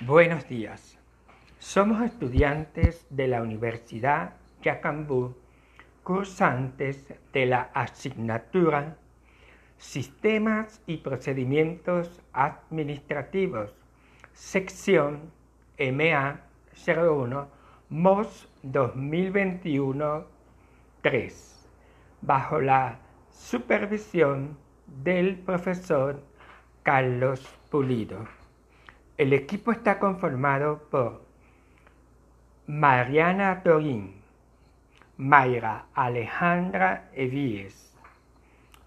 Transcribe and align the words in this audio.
Buenos 0.00 0.48
días. 0.48 0.98
Somos 1.60 2.02
estudiantes 2.02 3.06
de 3.10 3.28
la 3.28 3.40
Universidad 3.40 4.34
Yacambú, 4.60 5.36
cursantes 6.02 7.14
de 7.32 7.46
la 7.46 7.70
asignatura 7.74 8.96
Sistemas 9.78 10.82
y 10.88 10.96
Procedimientos 10.96 12.20
Administrativos, 12.32 13.72
sección 14.32 15.30
MA01, 15.78 17.46
MOS 17.90 18.48
2021-3, 18.64 20.24
bajo 22.20 22.60
la 22.60 22.98
supervisión 23.30 24.58
del 25.04 25.38
profesor 25.38 26.20
Carlos 26.82 27.46
Pulido. 27.70 28.43
El 29.16 29.32
equipo 29.32 29.70
está 29.70 30.00
conformado 30.00 30.88
por 30.90 31.22
Mariana 32.66 33.62
Torín, 33.62 34.12
Mayra 35.16 35.86
Alejandra 35.94 37.10
Evíes, 37.14 37.96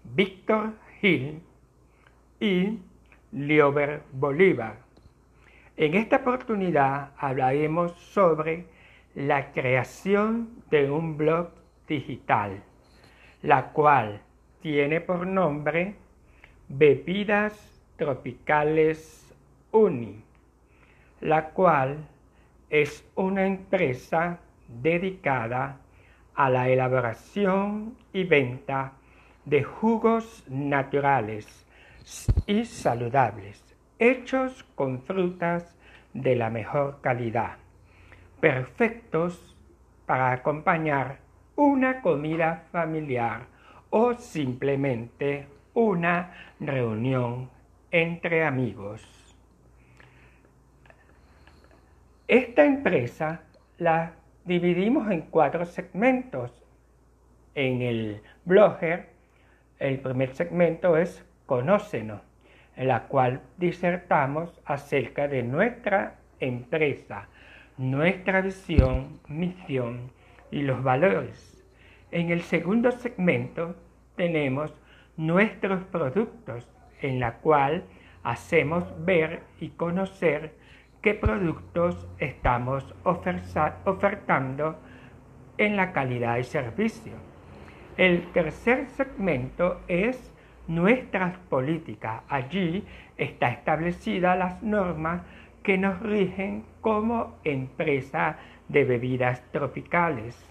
Víctor 0.04 0.74
Gil 1.00 1.40
y 2.40 2.78
Liober 3.32 4.02
Bolívar. 4.12 4.76
En 5.78 5.94
esta 5.94 6.16
oportunidad 6.16 7.12
hablaremos 7.16 7.92
sobre 7.92 8.66
la 9.14 9.52
creación 9.52 10.62
de 10.68 10.90
un 10.90 11.16
blog 11.16 11.52
digital, 11.86 12.62
la 13.40 13.70
cual 13.70 14.20
tiene 14.60 15.00
por 15.00 15.26
nombre 15.26 15.94
Bebidas 16.68 17.80
Tropicales 17.96 19.27
Uni, 19.72 20.22
la 21.20 21.50
cual 21.50 22.06
es 22.70 23.04
una 23.14 23.46
empresa 23.46 24.38
dedicada 24.66 25.78
a 26.34 26.50
la 26.50 26.68
elaboración 26.68 27.96
y 28.12 28.24
venta 28.24 28.92
de 29.44 29.64
jugos 29.64 30.44
naturales 30.48 31.66
y 32.46 32.64
saludables, 32.64 33.62
hechos 33.98 34.64
con 34.74 35.02
frutas 35.02 35.76
de 36.14 36.36
la 36.36 36.50
mejor 36.50 37.00
calidad, 37.00 37.56
perfectos 38.40 39.56
para 40.06 40.32
acompañar 40.32 41.18
una 41.56 42.00
comida 42.00 42.64
familiar 42.70 43.46
o 43.90 44.14
simplemente 44.14 45.46
una 45.74 46.32
reunión 46.60 47.50
entre 47.90 48.44
amigos. 48.44 49.17
Esta 52.28 52.66
empresa 52.66 53.40
la 53.78 54.12
dividimos 54.44 55.10
en 55.10 55.22
cuatro 55.22 55.64
segmentos. 55.64 56.62
En 57.54 57.80
el 57.80 58.20
blogger, 58.44 59.08
el 59.78 59.98
primer 60.00 60.34
segmento 60.34 60.98
es 60.98 61.24
Conócenos, 61.46 62.20
en 62.76 62.88
la 62.88 63.04
cual 63.04 63.40
disertamos 63.56 64.60
acerca 64.66 65.26
de 65.26 65.42
nuestra 65.42 66.16
empresa, 66.38 67.30
nuestra 67.78 68.42
visión, 68.42 69.20
misión 69.26 70.12
y 70.50 70.60
los 70.60 70.82
valores. 70.82 71.64
En 72.10 72.28
el 72.30 72.42
segundo 72.42 72.92
segmento 72.92 73.74
tenemos 74.16 74.74
nuestros 75.16 75.82
productos, 75.84 76.68
en 77.00 77.20
la 77.20 77.36
cual 77.38 77.84
hacemos 78.22 78.84
ver 79.06 79.40
y 79.60 79.70
conocer 79.70 80.57
qué 81.02 81.14
productos 81.14 82.06
estamos 82.18 82.94
ofertando 83.04 84.76
en 85.56 85.76
la 85.76 85.92
calidad 85.92 86.38
y 86.38 86.44
servicio. 86.44 87.12
El 87.96 88.30
tercer 88.32 88.86
segmento 88.88 89.80
es 89.88 90.32
nuestras 90.66 91.36
políticas. 91.48 92.22
Allí 92.28 92.84
está 93.16 93.50
establecida 93.50 94.36
las 94.36 94.62
normas 94.62 95.22
que 95.62 95.78
nos 95.78 96.00
rigen 96.00 96.64
como 96.80 97.38
empresa 97.44 98.38
de 98.68 98.84
bebidas 98.84 99.42
tropicales. 99.50 100.44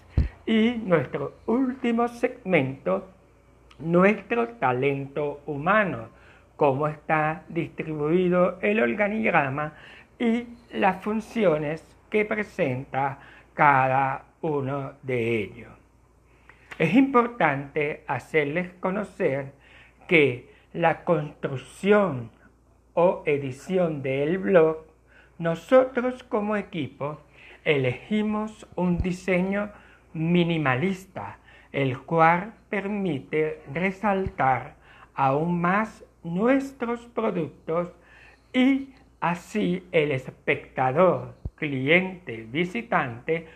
Y 0.44 0.80
nuestro 0.84 1.34
último 1.46 2.08
segmento 2.08 3.08
nuestro 3.78 4.48
talento 4.48 5.40
humano, 5.46 6.08
cómo 6.56 6.88
está 6.88 7.44
distribuido 7.48 8.58
el 8.60 8.80
organigrama 8.80 9.74
y 10.18 10.46
las 10.72 11.02
funciones 11.02 11.84
que 12.10 12.24
presenta 12.24 13.18
cada 13.54 14.24
uno 14.40 14.92
de 15.02 15.42
ellos. 15.42 15.72
Es 16.78 16.94
importante 16.94 18.04
hacerles 18.06 18.72
conocer 18.80 19.52
que 20.06 20.52
la 20.72 21.04
construcción 21.04 22.30
o 22.94 23.22
edición 23.26 24.02
del 24.02 24.38
blog, 24.38 24.78
nosotros 25.38 26.22
como 26.22 26.56
equipo 26.56 27.20
elegimos 27.64 28.66
un 28.76 28.98
diseño 28.98 29.70
minimalista, 30.12 31.38
el 31.72 31.98
cual 32.00 32.54
permite 32.70 33.62
resaltar 33.72 34.74
aún 35.14 35.60
más 35.60 36.04
nuestros 36.24 37.06
productos 37.06 37.88
y 38.52 38.94
así 39.20 39.86
el 39.92 40.12
espectador, 40.12 41.34
cliente, 41.56 42.46
visitante 42.50 43.46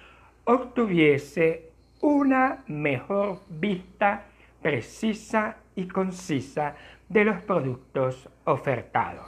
obtuviese 0.45 1.71
una 2.01 2.65
mejor 2.67 3.41
vista 3.49 4.25
precisa 4.61 5.57
y 5.77 5.87
concisa 5.87 6.75
de 7.09 7.25
los 7.25 7.43
productos 7.43 8.29
ofertados. 8.45 9.27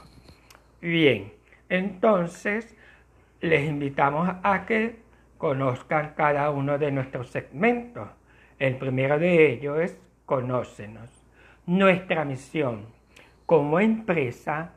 Bien, 0.81 1.31
entonces 1.69 2.75
les 3.41 3.67
invitamos 3.67 4.29
a 4.43 4.65
que 4.65 4.97
conozcan 5.37 6.13
cada 6.15 6.49
uno 6.51 6.77
de 6.77 6.91
nuestros 6.91 7.29
segmentos 7.29 8.09
el 8.59 8.77
primero 8.77 9.19
de 9.19 9.51
ellos 9.51 9.79
es 9.79 9.99
Conócenos. 10.25 11.09
Nuestra 11.65 12.23
misión 12.23 12.85
como 13.45 13.79
empresa, 13.79 14.71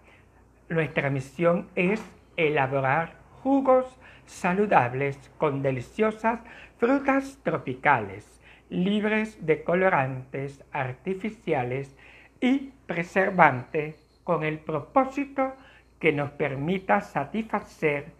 nuestra 0.68 1.10
misión 1.10 1.68
es 1.74 2.02
elaborar 2.36 3.14
jugos 3.42 3.98
saludables 4.26 5.18
con 5.38 5.62
deliciosas 5.62 6.40
frutas 6.78 7.38
tropicales, 7.42 8.40
libres 8.68 9.44
de 9.46 9.64
colorantes 9.64 10.62
artificiales 10.72 11.96
y 12.40 12.72
preservantes 12.86 14.20
con 14.24 14.44
el 14.44 14.58
propósito 14.58 15.54
que 15.98 16.12
nos 16.12 16.30
permita 16.30 17.00
satisfacer 17.00 18.12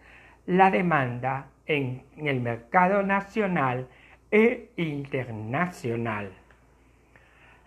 la 0.45 0.71
demanda 0.71 1.47
en 1.65 2.03
el 2.17 2.41
mercado 2.41 3.03
nacional 3.03 3.87
e 4.31 4.71
internacional. 4.75 6.31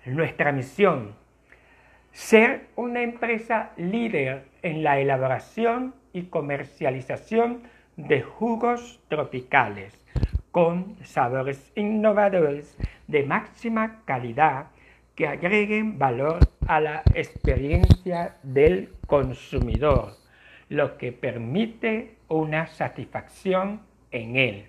Nuestra 0.05 0.51
misión, 0.51 1.15
ser 2.13 2.69
una 2.77 3.03
empresa 3.03 3.73
líder 3.77 4.45
en 4.63 4.83
la 4.83 4.99
elaboración 5.01 5.95
y 6.13 6.25
comercialización 6.25 7.63
de 7.97 8.23
jugos 8.23 9.01
tropicales 9.09 9.99
con 10.51 10.97
sabores 11.05 11.73
innovadores 11.75 12.77
de 13.09 13.25
máxima 13.25 14.03
calidad 14.05 14.67
que 15.15 15.27
agreguen 15.27 15.99
valor 15.99 16.41
a 16.67 16.81
la 16.81 17.03
experiencia 17.15 18.37
del 18.43 18.91
consumidor, 19.07 20.17
lo 20.69 20.97
que 20.99 21.13
permite 21.13 22.17
una 22.29 22.67
satisfacción 22.67 23.81
en 24.11 24.37
él 24.37 24.67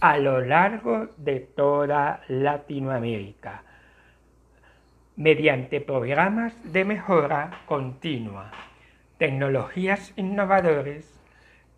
a 0.00 0.16
lo 0.16 0.40
largo 0.40 1.08
de 1.18 1.40
toda 1.40 2.22
Latinoamérica 2.28 3.62
mediante 5.16 5.80
programas 5.80 6.54
de 6.72 6.84
mejora 6.84 7.62
continua, 7.66 8.50
tecnologías 9.18 10.12
innovadoras 10.16 11.04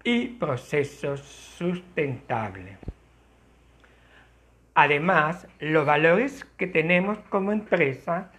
y 0.05 0.27
procesos 0.29 1.21
sustentables. 1.21 2.79
Además, 4.75 5.47
los 5.61 5.87
valores 5.87 6.45
que 6.57 6.67
tenemos 6.67 7.19
como 7.29 7.53
empresa 7.53 8.31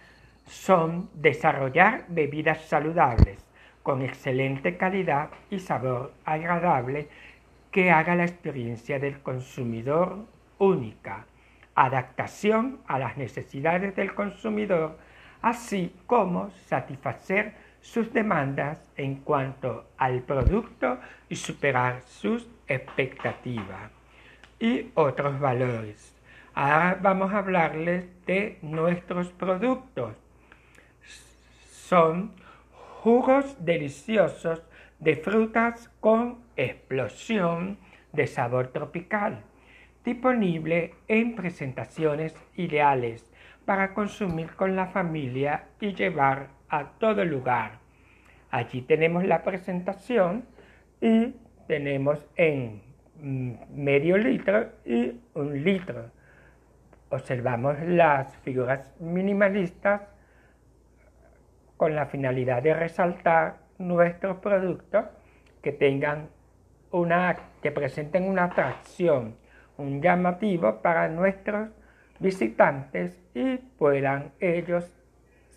son 0.46 1.08
desarrollar 1.14 2.04
bebidas 2.08 2.62
saludables 2.66 3.44
con 3.82 4.02
excelente 4.02 4.76
calidad 4.76 5.30
y 5.50 5.60
sabor 5.60 6.12
agradable 6.24 7.08
que 7.70 7.90
haga 7.90 8.14
la 8.14 8.24
experiencia 8.24 8.98
del 8.98 9.20
consumidor 9.20 10.24
única, 10.58 11.26
adaptación 11.76 12.80
a 12.88 12.98
las 12.98 13.16
necesidades 13.16 13.94
del 13.94 14.14
consumidor, 14.14 14.98
así 15.42 15.94
como 16.06 16.50
satisfacer 16.66 17.54
sus 17.80 18.12
demandas 18.12 18.90
en 18.96 19.16
cuanto 19.16 19.86
al 19.96 20.22
producto 20.22 20.98
y 21.28 21.36
superar 21.36 22.02
sus 22.02 22.48
expectativas 22.66 23.92
y 24.58 24.90
otros 24.94 25.38
valores. 25.38 26.16
Ahora 26.54 26.98
vamos 27.00 27.32
a 27.32 27.38
hablarles 27.38 28.06
de 28.24 28.58
nuestros 28.62 29.28
productos. 29.28 30.14
Son 31.68 32.32
jugos 33.02 33.64
deliciosos 33.64 34.62
de 34.98 35.16
frutas 35.16 35.90
con 36.00 36.38
explosión 36.56 37.78
de 38.12 38.26
sabor 38.26 38.68
tropical, 38.68 39.44
disponible 40.06 40.94
en 41.08 41.34
presentaciones 41.34 42.34
ideales 42.54 43.30
para 43.64 43.92
consumir 43.92 44.52
con 44.52 44.76
la 44.76 44.86
familia 44.86 45.64
y 45.80 45.94
llevar 45.94 46.46
a 46.68 46.92
todo 46.98 47.24
lugar. 47.24 47.80
Allí 48.50 48.82
tenemos 48.82 49.24
la 49.24 49.42
presentación 49.42 50.44
y 51.00 51.34
tenemos 51.66 52.24
en 52.36 52.82
mm, 53.20 53.52
medio 53.74 54.16
litro 54.16 54.68
y 54.84 55.20
un 55.34 55.64
litro. 55.64 56.10
Observamos 57.10 57.76
las 57.80 58.36
figuras 58.38 58.94
minimalistas 59.00 60.02
con 61.76 61.96
la 61.96 62.06
finalidad 62.06 62.62
de 62.62 62.74
resaltar 62.74 63.58
nuestros 63.78 64.38
productos 64.38 65.04
que 65.62 65.72
tengan 65.72 66.28
una, 66.92 67.36
que 67.60 67.72
presenten 67.72 68.28
una 68.28 68.44
atracción, 68.44 69.34
un 69.78 70.00
llamativo 70.00 70.80
para 70.82 71.08
nuestros 71.08 71.70
visitantes 72.18 73.18
y 73.34 73.56
puedan 73.56 74.32
ellos 74.40 74.90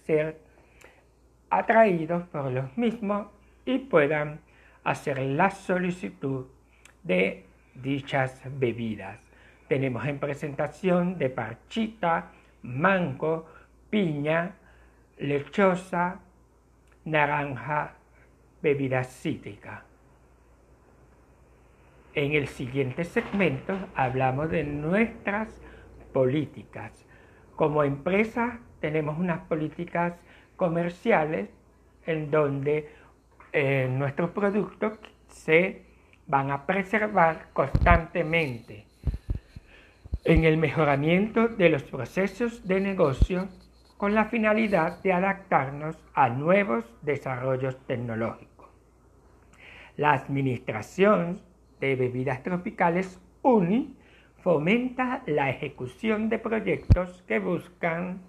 ser 0.06 0.40
atraídos 1.50 2.24
por 2.28 2.52
los 2.52 2.78
mismos 2.78 3.28
y 3.66 3.80
puedan 3.80 4.40
hacer 4.84 5.20
la 5.20 5.50
solicitud 5.50 6.48
de 7.04 7.46
dichas 7.76 8.42
bebidas. 8.46 9.20
Tenemos 9.68 10.06
en 10.06 10.20
presentación 10.20 11.18
de 11.18 11.30
parchita, 11.30 12.32
mango, 12.64 13.46
piña, 13.90 14.56
lechosa, 15.18 16.20
naranja, 17.06 17.94
bebida 18.62 19.04
cítrica. 19.04 19.84
En 22.14 22.34
el 22.34 22.48
siguiente 22.48 23.04
segmento 23.04 23.78
hablamos 23.96 24.50
de 24.50 24.64
nuestras 24.64 25.62
políticas. 26.12 27.06
Como 27.56 27.84
empresa 27.84 28.60
tenemos 28.80 29.20
unas 29.20 29.42
políticas 29.42 30.14
comerciales 30.56 31.50
en 32.06 32.32
donde 32.32 32.90
eh, 33.54 33.88
nuestros 33.92 34.32
productos 34.32 34.98
se 35.28 35.84
van 36.26 36.52
a 36.52 36.66
preservar 36.66 37.50
constantemente 37.54 38.86
en 40.24 40.44
el 40.46 40.58
mejoramiento 40.58 41.48
de 41.48 41.70
los 41.70 41.84
procesos 41.84 42.68
de 42.68 42.80
negocio 42.80 43.50
con 43.98 44.16
la 44.16 44.26
finalidad 44.26 45.02
de 45.04 45.14
adaptarnos 45.14 45.98
a 46.14 46.30
nuevos 46.30 46.86
desarrollos 47.02 47.78
tecnológicos. 47.86 48.70
La 49.98 50.14
Administración 50.14 51.42
de 51.80 51.96
Bebidas 51.96 52.44
Tropicales 52.44 53.20
UNI 53.42 53.96
fomenta 54.44 55.24
la 55.26 55.50
ejecución 55.50 56.30
de 56.30 56.40
proyectos 56.40 57.24
que 57.28 57.40
buscan 57.40 58.22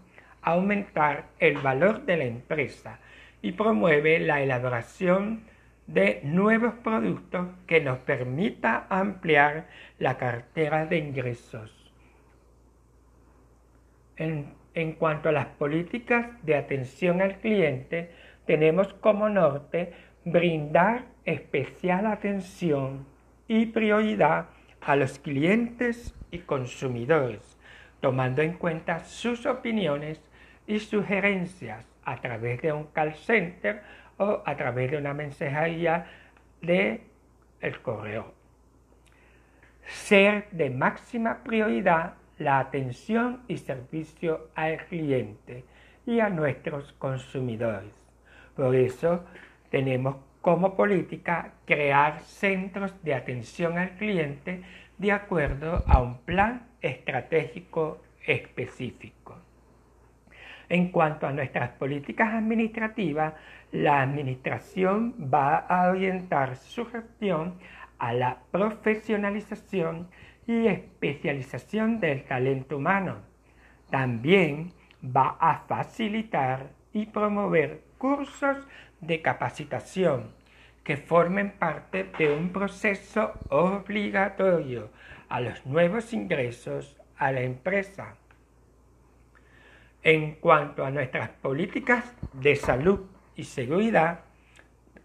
aumentar 0.43 1.27
el 1.39 1.59
valor 1.59 2.05
de 2.05 2.17
la 2.17 2.25
empresa 2.25 2.99
y 3.43 3.53
promueve 3.53 4.19
la 4.19 4.43
elaboración 4.43 5.45
de 5.87 6.21
nuevos 6.23 6.75
productos 6.85 7.49
que 7.67 7.81
nos 7.81 7.99
permita 7.99 8.87
ampliar 8.89 9.69
la 9.99 10.19
cartera 10.19 10.87
de 10.87 10.99
ingresos. 10.99 11.93
En, 14.17 14.55
en 14.75 14.93
cuanto 14.93 15.31
a 15.31 15.33
las 15.33 15.47
políticas 15.47 16.27
de 16.45 16.57
atención 16.57 17.21
al 17.21 17.39
cliente, 17.39 18.11
tenemos 18.47 18.93
como 18.95 19.29
norte 19.29 19.93
brindar 20.25 21.07
especial 21.25 22.07
atención 22.07 23.10
y 23.51 23.67
prioridad 23.67 24.47
a 24.81 24.95
los 24.95 25.19
clientes 25.19 26.15
y 26.31 26.39
consumidores, 26.39 27.59
tomando 28.01 28.43
en 28.43 28.53
cuenta 28.53 29.01
sus 29.01 29.45
opiniones 29.45 30.23
y 30.69 30.79
sugerencias 30.79 31.85
a 32.05 32.21
través 32.21 32.63
de 32.63 32.73
un 32.73 32.85
call 32.85 33.13
center 33.13 33.83
o 34.19 34.41
a 34.47 34.57
través 34.57 34.93
de 34.93 34.99
una 34.99 35.15
mensajería 35.15 36.07
de 36.63 37.03
el 37.61 37.83
correo. 37.83 38.33
Ser 39.85 40.49
de 40.53 40.71
máxima 40.71 41.43
prioridad 41.43 42.15
la 42.39 42.61
atención 42.61 43.43
y 43.49 43.57
servicio 43.57 44.51
al 44.55 44.87
cliente 44.87 45.65
y 46.07 46.21
a 46.21 46.29
nuestros 46.29 46.93
consumidores. 46.93 47.93
Por 48.55 48.77
eso 48.77 49.25
tenemos 49.71 50.30
como 50.41 50.75
política 50.75 51.53
crear 51.67 52.21
centros 52.21 52.93
de 53.03 53.15
atención 53.15 53.79
al 53.79 53.91
cliente 53.97 54.63
de 54.99 55.13
acuerdo 55.13 55.83
a 55.87 56.01
un 56.01 56.19
plan 56.19 56.67
estratégico 56.81 58.01
específico. 58.27 59.39
En 60.69 60.93
cuanto 60.93 61.27
a 61.27 61.33
nuestras 61.33 61.71
políticas 61.71 62.33
administrativas, 62.33 63.35
la 63.73 64.03
Administración 64.03 65.15
va 65.33 65.57
a 65.57 65.91
orientar 65.91 66.57
su 66.57 66.87
gestión 66.87 67.55
a 67.99 68.13
la 68.13 68.39
profesionalización 68.51 70.09
y 70.47 70.67
especialización 70.69 72.01
del 72.01 72.25
talento 72.25 72.77
humano. 72.77 73.17
También 73.91 74.73
va 75.05 75.37
a 75.41 75.65
facilitar 75.67 76.71
y 76.93 77.07
promover 77.07 77.83
cursos 78.01 78.57
de 79.03 79.21
capacitación 79.21 80.33
que 80.83 80.97
formen 80.97 81.53
parte 81.53 82.11
de 82.19 82.35
un 82.35 82.51
proceso 82.51 83.35
obligatorio 83.51 84.89
a 85.29 85.41
los 85.41 85.67
nuevos 85.67 86.15
ingresos 86.15 86.97
a 87.19 87.31
la 87.31 87.43
empresa. 87.43 88.17
En 90.03 90.37
cuanto 90.37 90.87
a 90.87 90.91
nuestras 90.91 91.29
políticas 91.29 92.05
de 92.33 92.57
salud 92.57 93.01
y 93.37 93.45
seguridad, 93.45 94.21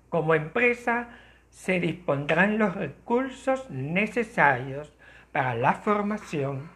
como 0.07 0.33
empresa 0.33 1.09
se 1.49 1.81
dispondrán 1.81 2.57
los 2.57 2.75
recursos 2.75 3.69
necesarios 3.69 4.93
para 5.33 5.53
la 5.53 5.73
formación 5.73 6.69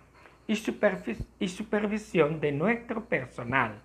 y, 0.48 0.58
supervisión 0.58 2.42
de 2.42 2.52
nuestro 2.52 3.06
personal, 3.06 3.82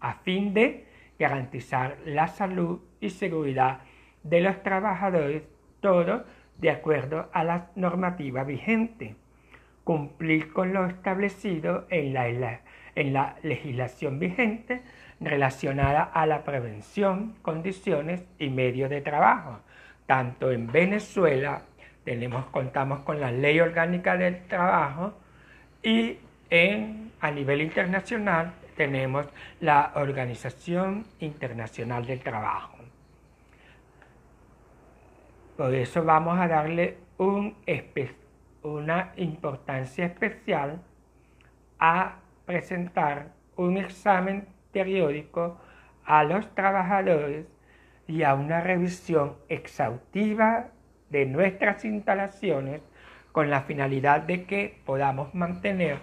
a 0.00 0.14
fin 0.14 0.52
de 0.54 0.87
garantizar 1.18 1.98
la 2.04 2.28
salud 2.28 2.80
y 3.00 3.10
seguridad 3.10 3.80
de 4.22 4.40
los 4.40 4.62
trabajadores, 4.62 5.42
todo 5.80 6.24
de 6.58 6.70
acuerdo 6.70 7.28
a 7.32 7.44
la 7.44 7.70
normativa 7.76 8.44
vigente, 8.44 9.14
cumplir 9.84 10.52
con 10.52 10.72
lo 10.72 10.86
establecido 10.86 11.86
en 11.88 12.12
la, 12.12 12.60
en 12.94 13.12
la 13.12 13.36
legislación 13.42 14.18
vigente 14.18 14.82
relacionada 15.20 16.02
a 16.02 16.26
la 16.26 16.44
prevención, 16.44 17.34
condiciones 17.42 18.24
y 18.38 18.50
medios 18.50 18.90
de 18.90 19.00
trabajo. 19.00 19.60
Tanto 20.06 20.52
en 20.52 20.70
Venezuela 20.70 21.62
tenemos, 22.04 22.46
contamos 22.46 23.00
con 23.00 23.20
la 23.20 23.30
ley 23.30 23.60
orgánica 23.60 24.16
del 24.16 24.46
trabajo 24.46 25.14
y 25.82 26.18
en, 26.50 27.12
a 27.20 27.30
nivel 27.30 27.60
internacional 27.60 28.52
tenemos 28.78 29.26
la 29.60 29.92
Organización 29.96 31.04
Internacional 31.18 32.06
del 32.06 32.20
Trabajo. 32.20 32.78
Por 35.56 35.74
eso 35.74 36.04
vamos 36.04 36.38
a 36.38 36.46
darle 36.46 36.96
una 38.62 39.12
importancia 39.16 40.06
especial 40.06 40.80
a 41.80 42.18
presentar 42.46 43.32
un 43.56 43.76
examen 43.78 44.46
periódico 44.72 45.58
a 46.04 46.22
los 46.22 46.54
trabajadores 46.54 47.46
y 48.06 48.22
a 48.22 48.34
una 48.34 48.60
revisión 48.60 49.34
exhaustiva 49.48 50.68
de 51.10 51.26
nuestras 51.26 51.84
instalaciones 51.84 52.80
con 53.32 53.50
la 53.50 53.62
finalidad 53.62 54.20
de 54.22 54.44
que 54.44 54.80
podamos 54.86 55.34
mantener 55.34 55.98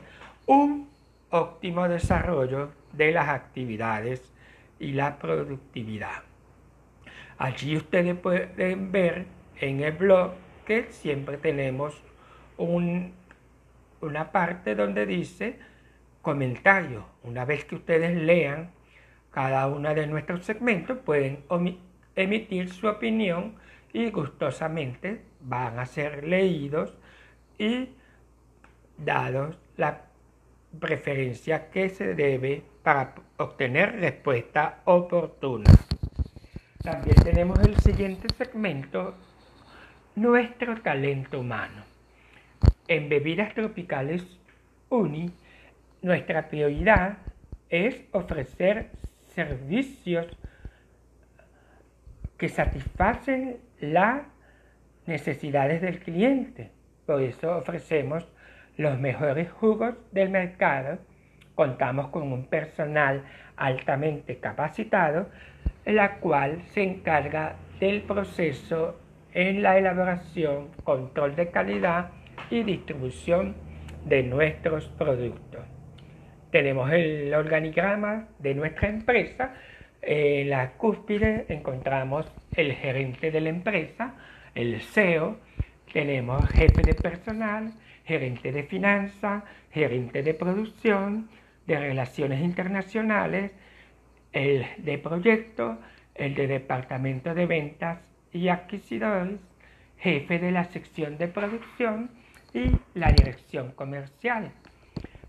un 0.45 0.93
óptimo 1.35 1.87
desarrollo 1.89 2.71
de 2.93 3.11
las 3.11 3.27
actividades 3.27 4.33
y 4.79 4.93
la 4.93 5.19
productividad. 5.19 6.23
Allí 7.37 7.75
ustedes 7.75 8.15
pueden 8.17 8.91
ver 8.91 9.25
en 9.59 9.81
el 9.81 9.91
blog 9.91 10.31
que 10.65 10.91
siempre 10.91 11.37
tenemos 11.37 12.01
una 12.57 14.31
parte 14.31 14.75
donde 14.75 15.05
dice 15.05 15.59
comentarios. 16.21 17.03
Una 17.23 17.43
vez 17.43 17.65
que 17.65 17.75
ustedes 17.75 18.15
lean 18.15 18.71
Cada 19.31 19.67
uno 19.67 19.93
de 19.93 20.07
nuestros 20.07 20.45
segmentos 20.45 20.97
pueden 20.99 21.43
emitir 22.15 22.69
su 22.69 22.87
opinión 22.87 23.55
y 23.91 24.09
gustosamente 24.09 25.21
van 25.41 25.77
a 25.77 25.85
ser 25.85 26.23
leídos 26.23 26.97
y 27.57 27.89
dados 28.97 29.57
la 29.75 30.03
preferencia 30.79 31.69
que 31.69 31.89
se 31.89 32.13
debe 32.13 32.63
para 32.83 33.13
obtener 33.37 33.99
respuesta 33.99 34.81
oportuna. 34.85 35.71
También 36.81 37.15
tenemos 37.23 37.59
el 37.59 37.75
siguiente 37.77 38.27
segmento, 38.37 39.15
nuestro 40.15 40.81
talento 40.81 41.39
humano. 41.39 41.83
En 42.87 43.09
bebidas 43.09 43.53
tropicales 43.53 44.23
UNI, 44.89 45.31
nuestra 46.01 46.47
prioridad 46.47 47.17
es 47.69 48.03
ofrecer 48.11 48.91
servicios 49.33 50.27
que 52.37 52.49
satisfacen 52.49 53.57
las 53.79 54.23
necesidades 55.05 55.81
del 55.81 55.99
cliente. 55.99 56.71
Por 57.05 57.21
eso 57.21 57.57
ofrecemos 57.57 58.25
los 58.77 58.99
mejores 58.99 59.51
jugos 59.51 59.95
del 60.11 60.29
mercado. 60.29 60.99
Contamos 61.55 62.09
con 62.09 62.31
un 62.31 62.45
personal 62.45 63.23
altamente 63.55 64.37
capacitado, 64.39 65.29
la 65.85 66.17
cual 66.17 66.61
se 66.73 66.83
encarga 66.83 67.55
del 67.79 68.01
proceso 68.01 68.99
en 69.33 69.61
la 69.61 69.77
elaboración, 69.77 70.69
control 70.83 71.35
de 71.35 71.51
calidad 71.51 72.11
y 72.49 72.63
distribución 72.63 73.55
de 74.05 74.23
nuestros 74.23 74.87
productos. 74.89 75.61
Tenemos 76.51 76.91
el 76.91 77.33
organigrama 77.33 78.27
de 78.39 78.55
nuestra 78.55 78.87
empresa. 78.87 79.53
En 80.01 80.49
la 80.49 80.73
cúspide 80.73 81.45
encontramos 81.49 82.31
el 82.55 82.73
gerente 82.73 83.31
de 83.31 83.41
la 83.41 83.49
empresa, 83.49 84.15
el 84.53 84.81
CEO, 84.81 85.37
tenemos 85.91 86.47
jefe 86.49 86.81
de 86.81 86.93
personal, 86.93 87.73
gerente 88.05 88.51
de 88.51 88.63
finanzas, 88.63 89.43
gerente 89.71 90.23
de 90.23 90.33
producción, 90.33 91.29
de 91.67 91.79
relaciones 91.79 92.41
internacionales, 92.41 93.51
el 94.31 94.65
de 94.77 94.97
proyectos, 94.97 95.77
el 96.13 96.35
de 96.35 96.47
departamento 96.47 97.33
de 97.33 97.45
ventas 97.45 97.99
y 98.31 98.47
adquisidores, 98.49 99.39
jefe 99.97 100.39
de 100.39 100.51
la 100.51 100.65
sección 100.65 101.17
de 101.17 101.27
producción 101.27 102.11
y 102.53 102.71
la 102.93 103.11
dirección 103.11 103.71
comercial. 103.71 104.51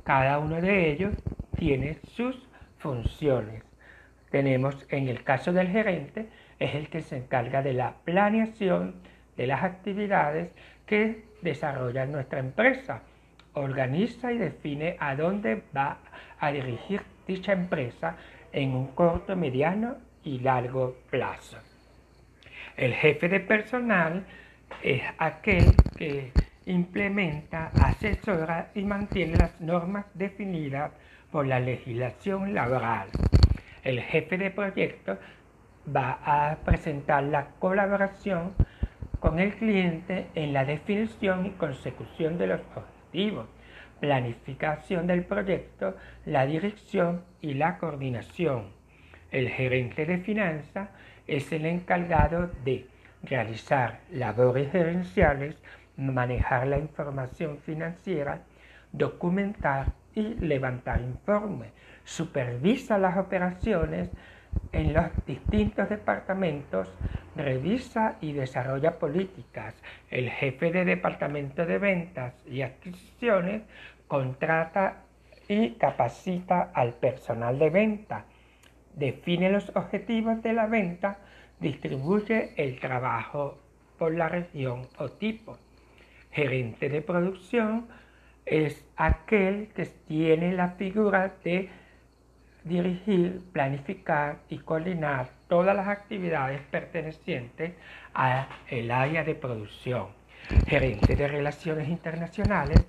Cada 0.04 0.38
uno 0.38 0.60
de 0.60 0.90
ellos 0.90 1.14
tiene 1.56 1.98
sus 2.14 2.36
funciones. 2.78 3.62
Tenemos 4.30 4.86
en 4.90 5.08
el 5.08 5.24
caso 5.24 5.52
del 5.52 5.68
gerente, 5.68 6.28
es 6.58 6.74
el 6.74 6.88
que 6.88 7.02
se 7.02 7.16
encarga 7.16 7.62
de 7.62 7.72
la 7.72 7.94
planeación 8.04 8.96
de 9.36 9.46
las 9.46 9.62
actividades 9.62 10.50
que 10.86 11.24
desarrolla 11.46 12.04
nuestra 12.04 12.40
empresa. 12.40 13.02
Organiza 13.54 14.32
y 14.32 14.38
define 14.38 14.96
a 14.98 15.14
dónde 15.16 15.62
va 15.74 15.98
a 16.38 16.52
dirigir 16.52 17.00
dicha 17.26 17.52
empresa 17.52 18.16
en 18.52 18.74
un 18.74 18.88
corto, 18.88 19.34
mediano 19.34 19.96
y 20.24 20.40
largo 20.40 20.96
plazo. 21.10 21.56
El 22.76 22.92
jefe 22.92 23.28
de 23.28 23.40
personal 23.40 24.26
es 24.82 25.02
aquel 25.18 25.64
que 25.96 26.32
implementa, 26.66 27.70
asesora 27.80 28.70
y 28.74 28.84
mantiene 28.84 29.36
las 29.36 29.58
normas 29.60 30.04
definidas 30.14 30.92
por 31.30 31.46
la 31.46 31.60
legislación 31.60 32.52
laboral. 32.52 33.08
El 33.82 34.00
jefe 34.00 34.36
de 34.36 34.50
proyecto 34.50 35.16
va 35.94 36.18
a 36.24 36.56
presentar 36.56 37.22
la 37.22 37.46
colaboración 37.58 38.52
con 39.26 39.40
el 39.40 39.56
cliente 39.56 40.28
en 40.36 40.52
la 40.52 40.64
definición 40.64 41.46
y 41.46 41.50
consecución 41.50 42.38
de 42.38 42.46
los 42.46 42.60
objetivos, 42.76 43.48
planificación 43.98 45.08
del 45.08 45.24
proyecto, 45.24 45.96
la 46.26 46.46
dirección 46.46 47.24
y 47.40 47.54
la 47.54 47.76
coordinación. 47.78 48.66
El 49.32 49.48
gerente 49.48 50.06
de 50.06 50.18
finanzas 50.18 50.90
es 51.26 51.50
el 51.50 51.66
encargado 51.66 52.52
de 52.64 52.86
realizar 53.24 53.98
labores 54.12 54.70
gerenciales, 54.70 55.60
manejar 55.96 56.68
la 56.68 56.78
información 56.78 57.58
financiera, 57.58 58.42
documentar 58.92 59.88
y 60.14 60.34
levantar 60.34 61.00
informes, 61.00 61.72
supervisa 62.04 62.96
las 62.96 63.16
operaciones 63.16 64.08
en 64.72 64.92
los 64.92 65.06
distintos 65.26 65.88
departamentos, 65.88 66.88
revisa 67.34 68.16
y 68.20 68.32
desarrolla 68.32 68.98
políticas. 68.98 69.74
El 70.10 70.30
jefe 70.30 70.70
de 70.72 70.84
departamento 70.84 71.66
de 71.66 71.78
ventas 71.78 72.34
y 72.46 72.62
adquisiciones 72.62 73.62
contrata 74.08 75.02
y 75.48 75.70
capacita 75.72 76.70
al 76.74 76.94
personal 76.94 77.58
de 77.58 77.70
venta, 77.70 78.24
define 78.94 79.50
los 79.50 79.70
objetivos 79.76 80.42
de 80.42 80.52
la 80.52 80.66
venta, 80.66 81.18
distribuye 81.60 82.52
el 82.56 82.78
trabajo 82.80 83.58
por 83.98 84.14
la 84.14 84.28
región 84.28 84.82
o 84.98 85.08
tipo. 85.08 85.58
Gerente 86.32 86.88
de 86.88 87.00
producción 87.00 87.86
es 88.44 88.84
aquel 88.96 89.68
que 89.68 89.86
tiene 89.86 90.52
la 90.52 90.70
figura 90.70 91.34
de 91.44 91.68
dirigir, 92.66 93.42
planificar 93.52 94.40
y 94.48 94.58
coordinar 94.58 95.30
todas 95.48 95.74
las 95.74 95.86
actividades 95.86 96.60
pertenecientes 96.62 97.74
a 98.14 98.48
el 98.68 98.90
área 98.90 99.24
de 99.24 99.34
producción. 99.34 100.08
Gerente 100.66 101.16
de 101.16 101.28
Relaciones 101.28 101.88
Internacionales, 101.88 102.84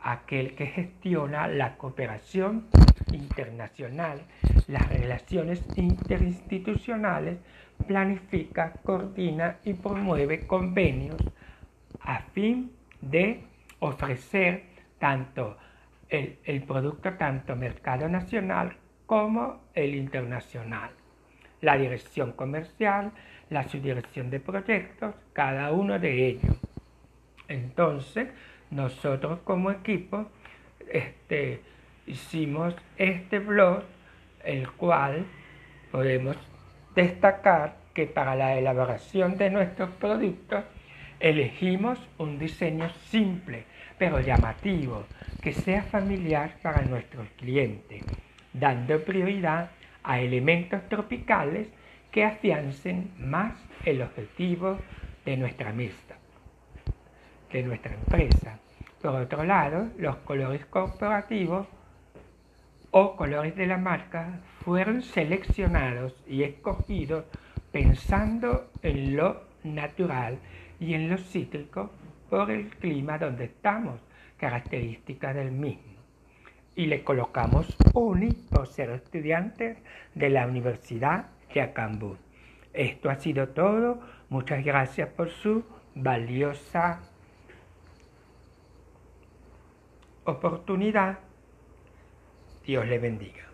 aquel 0.00 0.54
que 0.54 0.66
gestiona 0.66 1.46
la 1.46 1.76
cooperación 1.76 2.68
internacional, 3.12 4.22
las 4.68 4.88
relaciones 4.88 5.62
interinstitucionales, 5.76 7.38
planifica, 7.86 8.72
coordina 8.84 9.58
y 9.64 9.74
promueve 9.74 10.46
convenios 10.46 11.16
a 12.00 12.20
fin 12.32 12.72
de 13.00 13.44
ofrecer 13.80 14.64
tanto 14.98 15.56
el, 16.08 16.38
el 16.44 16.62
producto 16.62 17.14
tanto 17.14 17.56
mercado 17.56 18.08
nacional 18.08 18.76
como 19.12 19.60
el 19.74 19.94
internacional. 19.94 20.88
La 21.60 21.76
dirección 21.76 22.32
comercial, 22.32 23.12
la 23.50 23.68
subdirección 23.68 24.30
de 24.30 24.40
proyectos, 24.40 25.14
cada 25.34 25.70
uno 25.70 25.98
de 25.98 26.28
ellos. 26.28 26.56
Entonces, 27.46 28.28
nosotros 28.70 29.40
como 29.44 29.70
equipo 29.70 30.30
este, 30.90 31.60
hicimos 32.06 32.74
este 32.96 33.38
blog, 33.38 33.82
el 34.44 34.70
cual 34.70 35.26
podemos 35.90 36.38
destacar 36.94 37.76
que 37.92 38.06
para 38.06 38.34
la 38.34 38.56
elaboración 38.56 39.36
de 39.36 39.50
nuestros 39.50 39.90
productos 39.90 40.64
elegimos 41.20 41.98
un 42.16 42.38
diseño 42.38 42.88
simple 43.10 43.64
pero 43.98 44.20
llamativo, 44.20 45.04
que 45.42 45.52
sea 45.52 45.82
familiar 45.82 46.56
para 46.62 46.80
nuestros 46.86 47.28
clientes 47.36 48.02
dando 48.52 49.02
prioridad 49.04 49.70
a 50.02 50.20
elementos 50.20 50.88
tropicales 50.88 51.68
que 52.10 52.24
afiancen 52.24 53.10
más 53.18 53.54
el 53.84 54.02
objetivo 54.02 54.78
de 55.24 55.36
nuestra 55.36 55.72
mesa, 55.72 56.16
de 57.50 57.62
nuestra 57.62 57.94
empresa. 57.94 58.58
Por 59.00 59.14
otro 59.14 59.44
lado, 59.44 59.88
los 59.98 60.16
colores 60.16 60.66
corporativos 60.66 61.66
o 62.90 63.16
colores 63.16 63.56
de 63.56 63.66
la 63.66 63.78
marca 63.78 64.40
fueron 64.64 65.02
seleccionados 65.02 66.22
y 66.26 66.42
escogidos 66.42 67.24
pensando 67.72 68.70
en 68.82 69.16
lo 69.16 69.44
natural 69.64 70.38
y 70.78 70.94
en 70.94 71.08
lo 71.08 71.16
cítrico 71.16 71.90
por 72.28 72.50
el 72.50 72.68
clima 72.68 73.18
donde 73.18 73.44
estamos, 73.44 74.00
características 74.36 75.34
del 75.34 75.52
mismo 75.52 75.91
y 76.74 76.86
le 76.86 77.04
colocamos 77.04 77.76
UNI 77.94 78.32
por 78.50 78.66
ser 78.66 78.90
estudiantes 78.90 79.78
de 80.14 80.30
la 80.30 80.46
Universidad 80.46 81.26
de 81.52 81.60
Acambú. 81.60 82.16
Esto 82.72 83.10
ha 83.10 83.16
sido 83.16 83.48
todo. 83.48 84.00
Muchas 84.30 84.64
gracias 84.64 85.08
por 85.10 85.30
su 85.30 85.64
valiosa 85.94 87.00
oportunidad. 90.24 91.18
Dios 92.64 92.86
le 92.86 92.98
bendiga. 92.98 93.51